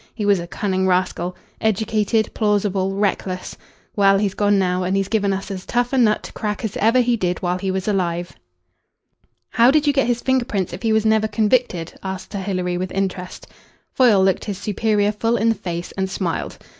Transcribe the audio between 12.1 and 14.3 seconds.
Sir Hilary with interest. Foyle